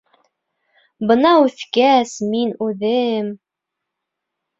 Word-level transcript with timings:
Бына 1.11 1.33
үҫкәс, 1.41 2.13
мин 2.31 2.55
үҙем... 2.69 3.29